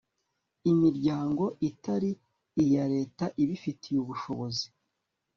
[0.71, 2.11] imiryango itari
[2.63, 4.65] iya leta ibifitiye ubushobozi